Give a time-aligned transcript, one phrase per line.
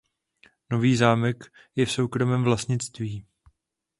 [0.71, 1.43] Nový zámek
[1.75, 3.25] je v soukromém vlastnictví.